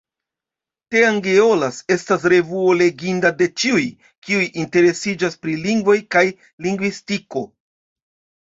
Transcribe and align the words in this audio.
Teangeolas 0.93 1.81
estas 1.95 2.25
revuo 2.33 2.73
leginda 2.79 3.31
de 3.43 3.49
ĉiuj, 3.63 3.83
kiuj 4.29 4.43
interesiĝas 4.65 5.39
pri 5.45 5.57
lingvoj 5.67 5.99
kaj 6.17 6.25
lingvistiko. 6.69 7.47